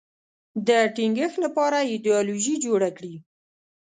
[0.67, 3.15] د ټینګښت لپاره ایدیالوژي جوړه کړي